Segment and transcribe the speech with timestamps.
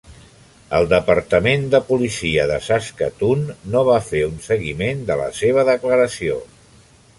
[0.77, 6.43] El departament de policia de Saskatoon no va fer un seguiment de la seva declaració.